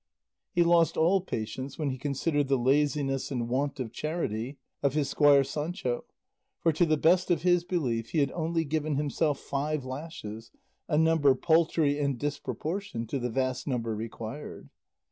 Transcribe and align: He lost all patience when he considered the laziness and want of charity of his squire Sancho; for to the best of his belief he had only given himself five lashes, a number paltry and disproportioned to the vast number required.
He 0.51 0.63
lost 0.63 0.97
all 0.97 1.21
patience 1.21 1.77
when 1.77 1.91
he 1.91 1.99
considered 1.99 2.47
the 2.47 2.57
laziness 2.57 3.29
and 3.29 3.47
want 3.47 3.79
of 3.79 3.91
charity 3.91 4.57
of 4.81 4.95
his 4.95 5.09
squire 5.11 5.43
Sancho; 5.43 6.05
for 6.59 6.73
to 6.73 6.87
the 6.87 6.97
best 6.97 7.29
of 7.29 7.43
his 7.43 7.63
belief 7.63 8.09
he 8.09 8.17
had 8.17 8.31
only 8.31 8.65
given 8.65 8.95
himself 8.95 9.39
five 9.39 9.85
lashes, 9.85 10.49
a 10.87 10.97
number 10.97 11.35
paltry 11.35 11.99
and 11.99 12.17
disproportioned 12.17 13.09
to 13.09 13.19
the 13.19 13.29
vast 13.29 13.67
number 13.67 13.93
required. 13.93 14.71